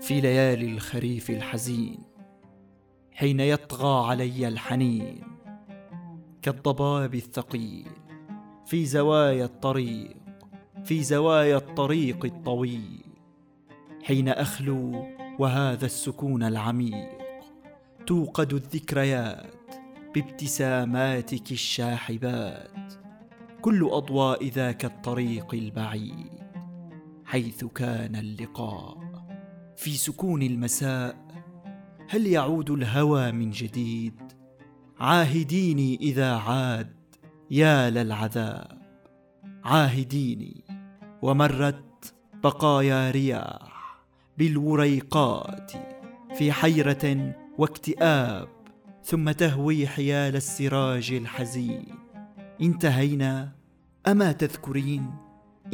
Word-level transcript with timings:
في 0.00 0.20
ليالي 0.20 0.66
الخريف 0.66 1.30
الحزين 1.30 1.98
حين 3.12 3.40
يطغى 3.40 4.08
علي 4.10 4.48
الحنين 4.48 5.20
كالضباب 6.42 7.14
الثقيل 7.14 7.88
في 8.66 8.86
زوايا 8.86 9.44
الطريق 9.44 10.16
في 10.84 11.02
زوايا 11.02 11.56
الطريق 11.56 12.24
الطويل. 12.24 13.04
حين 14.02 14.28
أخلو 14.28 15.06
وهذا 15.38 15.86
السكون 15.86 16.42
العميق 16.42 17.08
توقد 18.06 18.52
الذكريات 18.52 19.74
بابتساماتك 20.14 21.52
الشاحبات 21.52 22.92
كل 23.60 23.88
أضواء 23.92 24.46
ذاك 24.46 24.84
الطريق 24.84 25.54
البعيد 25.54 26.30
حيث 27.24 27.64
كان 27.64 28.16
اللقاء. 28.16 29.09
في 29.80 29.96
سكون 29.96 30.42
المساء 30.42 31.16
هل 32.08 32.26
يعود 32.26 32.70
الهوى 32.70 33.32
من 33.32 33.50
جديد؟ 33.50 34.14
عاهديني 34.98 35.98
إذا 36.00 36.34
عاد 36.34 36.96
يا 37.50 37.90
للعذاب. 37.90 38.78
عاهديني 39.64 40.64
ومرت 41.22 42.14
بقايا 42.44 43.10
رياح 43.10 44.02
بالوريقات 44.38 45.72
في 46.34 46.52
حيرة 46.52 47.34
واكتئاب 47.58 48.48
ثم 49.04 49.30
تهوي 49.30 49.86
حيال 49.86 50.36
السراج 50.36 51.12
الحزين. 51.12 51.86
انتهينا 52.60 53.52
أما 54.08 54.32
تذكرين؟ 54.32 55.10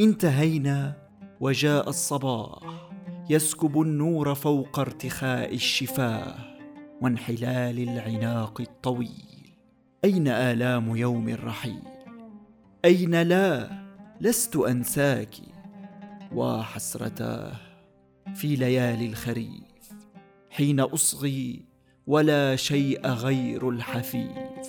انتهينا 0.00 0.96
وجاء 1.40 1.88
الصباح. 1.88 2.85
يسكب 3.30 3.80
النور 3.80 4.34
فوق 4.34 4.78
ارتخاء 4.78 5.54
الشفاه 5.54 6.34
وانحلال 7.00 7.88
العناق 7.88 8.60
الطويل. 8.60 9.56
أين 10.04 10.28
آلام 10.28 10.96
يوم 10.96 11.28
الرحيل؟ 11.28 11.82
أين 12.84 13.22
لا؟ 13.22 13.70
لست 14.20 14.56
أنساك. 14.56 15.34
وحسرتاه 16.32 17.52
في 18.34 18.56
ليالي 18.56 19.06
الخريف 19.06 19.92
حين 20.50 20.80
أصغي 20.80 21.62
ولا 22.06 22.56
شيء 22.56 23.06
غير 23.06 23.70
الحفيف. 23.70 24.68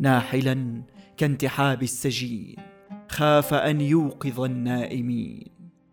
ناحلا 0.00 0.82
كانتحاب 1.16 1.82
السجين 1.82 2.56
خاف 3.08 3.54
أن 3.54 3.80
يوقظ 3.80 4.40
النائمين 4.40 5.46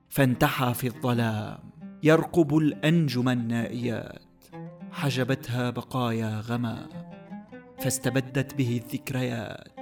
فانتحى 0.10 0.74
في 0.74 0.88
الظلام. 0.88 1.75
يرقب 2.06 2.58
الأنجم 2.58 3.30
النائيات. 3.30 4.22
حجبتها 4.92 5.70
بقايا 5.70 6.40
غمام 6.40 6.90
فاستبدت 7.80 8.54
به 8.54 8.82
الذكريات. 8.84 9.80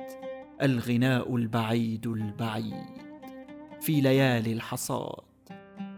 الغناء 0.62 1.36
البعيد 1.36 2.08
البعيد 2.08 3.04
في 3.82 4.02
ليالي 4.02 4.54
الحصاد. 4.54 5.24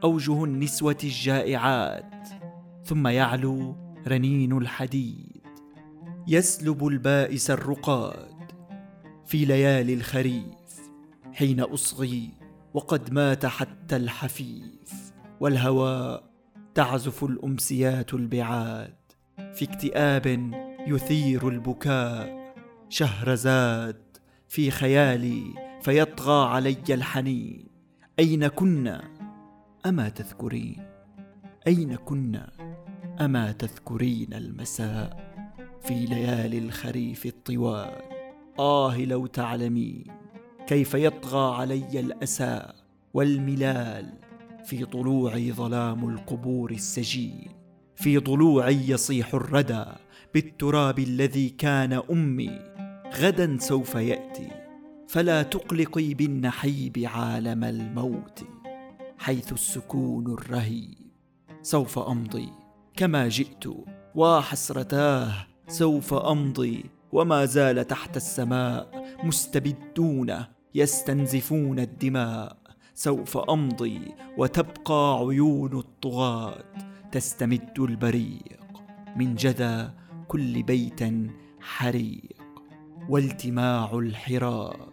أوجه 0.03 0.43
النسوة 0.43 0.97
الجائعات 1.03 2.27
ثم 2.83 3.07
يعلو 3.07 3.75
رنين 4.07 4.57
الحديد. 4.57 5.47
يسلب 6.27 6.87
البائس 6.87 7.51
الرقاد 7.51 8.51
في 9.25 9.45
ليالي 9.45 9.93
الخريف 9.93 10.89
حين 11.33 11.59
أصغي 11.59 12.29
وقد 12.73 13.13
مات 13.13 13.45
حتى 13.45 13.95
الحفيف. 13.95 15.14
والهواء 15.39 16.23
تعزف 16.75 17.23
الأمسيات 17.23 18.13
البعاد 18.13 18.95
في 19.53 19.65
اكتئاب 19.65 20.51
يثير 20.87 21.49
البكاء. 21.49 22.45
شهرزاد 22.89 24.01
في 24.47 24.71
خيالي 24.71 25.53
فيطغى 25.81 26.47
علي 26.47 26.77
الحنين. 26.89 27.67
أين 28.19 28.47
كنا؟ 28.47 29.03
أما 29.85 30.09
تذكرين. 30.09 30.83
أين 31.67 31.95
كنا؟ 31.95 32.51
أما 33.21 33.51
تذكرين 33.51 34.33
المساء 34.33 35.33
في 35.81 36.05
ليالي 36.05 36.57
الخريف 36.57 37.25
الطوال. 37.25 38.01
آه 38.59 38.97
لو 38.97 39.25
تعلمين 39.25 40.03
كيف 40.67 40.93
يطغى 40.93 41.55
علي 41.55 41.99
الأسى 41.99 42.73
والملال 43.13 44.24
في 44.65 44.85
طلوعي 44.85 45.51
ظلام 45.51 46.09
القبور 46.09 46.71
السجين 46.71 47.47
في 47.95 48.17
ضلوعي 48.17 48.89
يصيح 48.89 49.33
الردى 49.33 49.85
بالتراب 50.33 50.99
الذي 50.99 51.49
كان 51.49 51.93
أمي. 52.11 52.59
غدا 53.19 53.57
سوف 53.59 53.95
يأتي 53.95 54.51
فلا 55.07 55.43
تقلقي 55.43 56.13
بالنحيب 56.13 57.03
عالم 57.13 57.63
الموت 57.63 58.43
حيث 59.17 59.53
السكون 59.53 60.33
الرهيب. 60.33 60.95
سوف 61.61 61.99
أمضي 61.99 62.49
كما 62.95 63.27
جئت 63.27 63.65
وحسرتاه 64.15 65.47
سوف 65.67 66.13
أمضي 66.13 66.85
وما 67.11 67.45
زال 67.45 67.87
تحت 67.87 68.17
السماء 68.17 69.05
مستبدون 69.23 70.35
يستنزفون 70.75 71.79
الدماء. 71.79 72.64
سوف 72.95 73.37
أمضي 73.37 74.01
وتبقى 74.37 75.17
عيون 75.19 75.77
الطغاة 75.77 76.63
تستمد 77.11 77.79
البريق 77.79 78.59
من 79.15 79.35
جذى 79.35 79.91
كل 80.27 80.63
بيت 80.63 80.99
حريق 81.59 82.37
والتماع 83.09 83.97
الحراب 83.97 84.89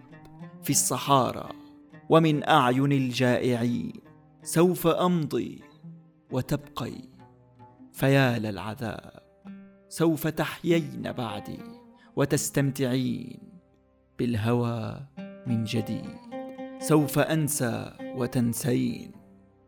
في 0.63 0.71
الصحارى 0.71 1.49
ومن 2.09 2.49
أعين 2.49 2.93
الجائعين 2.93 3.93
سوف 4.43 4.87
أمضي 4.87 5.63
وتبقي 6.31 6.95
فيا 7.93 8.39
للعذاب 8.39 9.23
سوف 9.89 10.27
تحيين 10.27 11.13
بعدي 11.13 11.59
وتستمتعين 12.17 13.39
بالهوى 14.19 15.01
من 15.47 15.65
جديد 15.65 16.32
سوف 16.83 17.19
أنسى 17.19 17.93
وتنسين 18.17 19.13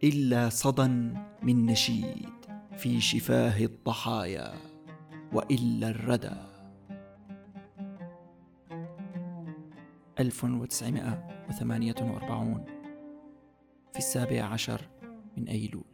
إلا 0.05 0.49
صدى 0.49 1.15
من 1.43 1.67
نشيد 1.67 2.29
في 2.77 3.01
شفاه 3.01 3.65
الضحايا 3.65 4.55
وإلا 5.33 5.89
الردى. 5.89 6.37
1948 10.21 12.65
في 13.93 13.99
السابع 13.99 14.43
عشر 14.43 14.81
من 15.37 15.49
أيلول. 15.49 15.94